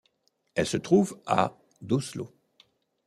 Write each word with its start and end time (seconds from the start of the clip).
Elle 0.55 0.65
se 0.65 0.77
trouve 0.77 1.21
à 1.27 1.59
d'Oslo. 1.83 2.33